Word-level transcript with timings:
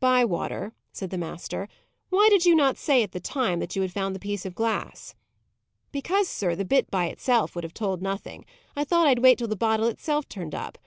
"Bywater," 0.00 0.72
said 0.92 1.10
the 1.10 1.18
master, 1.18 1.68
"why 2.08 2.28
did 2.30 2.46
you 2.46 2.54
not 2.54 2.78
say, 2.78 3.02
at 3.02 3.12
the 3.12 3.20
time, 3.20 3.58
that 3.58 3.76
you 3.76 3.86
found 3.86 4.14
the 4.14 4.18
piece 4.18 4.46
of 4.46 4.54
glass?" 4.54 5.14
"Because, 5.92 6.26
sir, 6.26 6.54
the 6.54 6.64
bit, 6.64 6.90
by 6.90 7.04
itself, 7.08 7.54
would 7.54 7.64
have 7.64 7.74
told 7.74 8.00
nothing. 8.00 8.46
I 8.74 8.84
thought 8.84 9.06
I'd 9.06 9.18
wait 9.18 9.36
till 9.36 9.46
the 9.48 9.54
bottle 9.56 9.88
itself 9.88 10.26
turned 10.26 10.54
up. 10.54 10.78